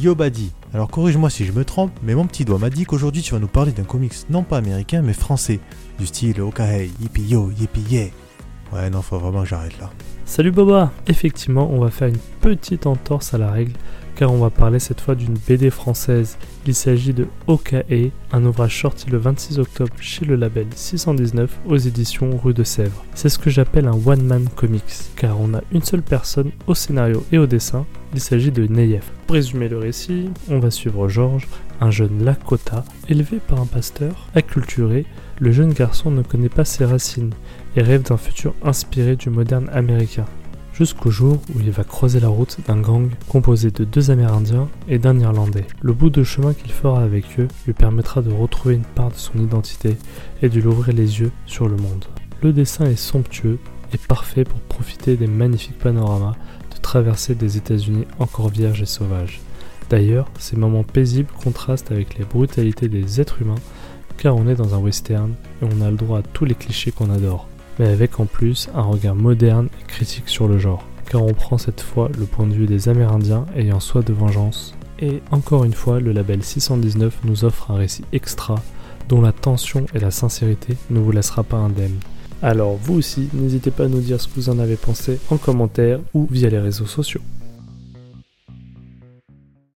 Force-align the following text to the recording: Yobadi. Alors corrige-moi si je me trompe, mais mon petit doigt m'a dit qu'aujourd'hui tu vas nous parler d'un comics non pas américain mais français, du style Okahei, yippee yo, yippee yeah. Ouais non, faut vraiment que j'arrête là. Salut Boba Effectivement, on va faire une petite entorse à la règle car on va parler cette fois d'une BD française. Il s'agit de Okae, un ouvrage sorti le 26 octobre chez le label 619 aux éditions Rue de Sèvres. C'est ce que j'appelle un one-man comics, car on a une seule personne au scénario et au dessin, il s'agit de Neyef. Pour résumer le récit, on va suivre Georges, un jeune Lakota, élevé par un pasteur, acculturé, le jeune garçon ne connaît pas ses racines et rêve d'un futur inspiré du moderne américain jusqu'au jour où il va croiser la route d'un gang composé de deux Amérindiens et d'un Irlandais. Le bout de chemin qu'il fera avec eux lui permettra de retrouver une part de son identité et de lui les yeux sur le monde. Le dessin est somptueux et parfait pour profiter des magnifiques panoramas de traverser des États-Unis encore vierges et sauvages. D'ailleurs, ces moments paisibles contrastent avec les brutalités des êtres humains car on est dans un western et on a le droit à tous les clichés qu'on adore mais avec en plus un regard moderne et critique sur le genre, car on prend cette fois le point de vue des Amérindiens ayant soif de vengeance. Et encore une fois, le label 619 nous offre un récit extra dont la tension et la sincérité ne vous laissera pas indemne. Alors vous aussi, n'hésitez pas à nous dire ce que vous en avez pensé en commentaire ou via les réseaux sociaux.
Yobadi. 0.00 0.52
Alors 0.72 0.88
corrige-moi 0.88 1.28
si 1.28 1.44
je 1.44 1.52
me 1.52 1.64
trompe, 1.64 1.92
mais 2.02 2.14
mon 2.14 2.26
petit 2.26 2.44
doigt 2.44 2.58
m'a 2.58 2.70
dit 2.70 2.84
qu'aujourd'hui 2.84 3.22
tu 3.22 3.34
vas 3.34 3.38
nous 3.38 3.48
parler 3.48 3.72
d'un 3.72 3.84
comics 3.84 4.14
non 4.30 4.42
pas 4.42 4.56
américain 4.56 5.02
mais 5.02 5.12
français, 5.12 5.60
du 5.98 6.06
style 6.06 6.40
Okahei, 6.40 6.90
yippee 7.00 7.28
yo, 7.28 7.50
yippee 7.50 7.82
yeah. 7.90 8.06
Ouais 8.72 8.88
non, 8.88 9.02
faut 9.02 9.18
vraiment 9.18 9.42
que 9.42 9.48
j'arrête 9.48 9.78
là. 9.78 9.90
Salut 10.30 10.52
Boba 10.52 10.92
Effectivement, 11.08 11.68
on 11.72 11.80
va 11.80 11.90
faire 11.90 12.06
une 12.06 12.20
petite 12.40 12.86
entorse 12.86 13.34
à 13.34 13.38
la 13.38 13.50
règle 13.50 13.72
car 14.20 14.30
on 14.30 14.38
va 14.38 14.50
parler 14.50 14.78
cette 14.78 15.00
fois 15.00 15.14
d'une 15.14 15.38
BD 15.48 15.70
française. 15.70 16.36
Il 16.66 16.74
s'agit 16.74 17.14
de 17.14 17.26
Okae, 17.46 18.10
un 18.32 18.44
ouvrage 18.44 18.78
sorti 18.78 19.08
le 19.08 19.16
26 19.16 19.58
octobre 19.58 19.94
chez 19.98 20.26
le 20.26 20.36
label 20.36 20.66
619 20.74 21.60
aux 21.66 21.78
éditions 21.78 22.36
Rue 22.36 22.52
de 22.52 22.62
Sèvres. 22.62 23.02
C'est 23.14 23.30
ce 23.30 23.38
que 23.38 23.48
j'appelle 23.48 23.88
un 23.88 23.98
one-man 24.06 24.46
comics, 24.54 24.82
car 25.16 25.40
on 25.40 25.54
a 25.54 25.62
une 25.72 25.82
seule 25.82 26.02
personne 26.02 26.50
au 26.66 26.74
scénario 26.74 27.24
et 27.32 27.38
au 27.38 27.46
dessin, 27.46 27.86
il 28.12 28.20
s'agit 28.20 28.52
de 28.52 28.66
Neyef. 28.66 29.10
Pour 29.26 29.36
résumer 29.36 29.68
le 29.68 29.78
récit, 29.78 30.28
on 30.50 30.58
va 30.58 30.70
suivre 30.70 31.08
Georges, 31.08 31.48
un 31.80 31.90
jeune 31.90 32.22
Lakota, 32.22 32.84
élevé 33.08 33.38
par 33.38 33.60
un 33.60 33.66
pasteur, 33.66 34.28
acculturé, 34.34 35.06
le 35.38 35.50
jeune 35.50 35.72
garçon 35.72 36.10
ne 36.10 36.22
connaît 36.22 36.50
pas 36.50 36.66
ses 36.66 36.84
racines 36.84 37.32
et 37.74 37.80
rêve 37.80 38.02
d'un 38.02 38.18
futur 38.18 38.54
inspiré 38.62 39.16
du 39.16 39.30
moderne 39.30 39.70
américain 39.72 40.19
jusqu'au 40.80 41.10
jour 41.10 41.42
où 41.54 41.60
il 41.60 41.70
va 41.70 41.84
croiser 41.84 42.20
la 42.20 42.28
route 42.28 42.56
d'un 42.66 42.80
gang 42.80 43.10
composé 43.28 43.70
de 43.70 43.84
deux 43.84 44.10
Amérindiens 44.10 44.66
et 44.88 44.98
d'un 44.98 45.20
Irlandais. 45.20 45.66
Le 45.82 45.92
bout 45.92 46.08
de 46.08 46.24
chemin 46.24 46.54
qu'il 46.54 46.72
fera 46.72 47.02
avec 47.02 47.38
eux 47.38 47.48
lui 47.66 47.74
permettra 47.74 48.22
de 48.22 48.32
retrouver 48.32 48.76
une 48.76 48.86
part 48.86 49.10
de 49.10 49.16
son 49.16 49.38
identité 49.38 49.98
et 50.40 50.48
de 50.48 50.58
lui 50.58 50.92
les 50.94 51.20
yeux 51.20 51.32
sur 51.44 51.68
le 51.68 51.76
monde. 51.76 52.06
Le 52.42 52.54
dessin 52.54 52.86
est 52.86 52.96
somptueux 52.96 53.58
et 53.92 53.98
parfait 53.98 54.44
pour 54.44 54.58
profiter 54.60 55.18
des 55.18 55.26
magnifiques 55.26 55.78
panoramas 55.78 56.36
de 56.74 56.80
traverser 56.80 57.34
des 57.34 57.58
États-Unis 57.58 58.06
encore 58.18 58.48
vierges 58.48 58.80
et 58.80 58.86
sauvages. 58.86 59.42
D'ailleurs, 59.90 60.30
ces 60.38 60.56
moments 60.56 60.84
paisibles 60.84 61.28
contrastent 61.44 61.92
avec 61.92 62.16
les 62.16 62.24
brutalités 62.24 62.88
des 62.88 63.20
êtres 63.20 63.42
humains 63.42 63.60
car 64.16 64.34
on 64.34 64.48
est 64.48 64.54
dans 64.54 64.74
un 64.74 64.78
western 64.78 65.34
et 65.60 65.66
on 65.70 65.82
a 65.82 65.90
le 65.90 65.98
droit 65.98 66.20
à 66.20 66.22
tous 66.22 66.46
les 66.46 66.54
clichés 66.54 66.90
qu'on 66.90 67.10
adore 67.10 67.50
mais 67.80 67.88
avec 67.88 68.20
en 68.20 68.26
plus 68.26 68.68
un 68.74 68.82
regard 68.82 69.14
moderne 69.14 69.70
et 69.80 69.84
critique 69.86 70.28
sur 70.28 70.46
le 70.46 70.58
genre, 70.58 70.84
car 71.08 71.22
on 71.22 71.32
prend 71.32 71.56
cette 71.56 71.80
fois 71.80 72.10
le 72.18 72.26
point 72.26 72.46
de 72.46 72.52
vue 72.52 72.66
des 72.66 72.90
Amérindiens 72.90 73.46
ayant 73.56 73.80
soif 73.80 74.04
de 74.04 74.12
vengeance. 74.12 74.74
Et 74.98 75.22
encore 75.30 75.64
une 75.64 75.72
fois, 75.72 75.98
le 75.98 76.12
label 76.12 76.42
619 76.42 77.20
nous 77.24 77.46
offre 77.46 77.70
un 77.70 77.76
récit 77.76 78.04
extra 78.12 78.56
dont 79.08 79.22
la 79.22 79.32
tension 79.32 79.86
et 79.94 79.98
la 79.98 80.10
sincérité 80.10 80.76
ne 80.90 81.00
vous 81.00 81.10
laissera 81.10 81.42
pas 81.42 81.56
indemne. 81.56 81.96
Alors 82.42 82.76
vous 82.76 82.98
aussi, 82.98 83.30
n'hésitez 83.32 83.70
pas 83.70 83.84
à 83.84 83.88
nous 83.88 84.00
dire 84.00 84.20
ce 84.20 84.28
que 84.28 84.34
vous 84.34 84.50
en 84.50 84.58
avez 84.58 84.76
pensé 84.76 85.18
en 85.30 85.38
commentaire 85.38 86.00
ou 86.12 86.28
via 86.30 86.50
les 86.50 86.58
réseaux 86.58 86.84
sociaux. 86.84 87.22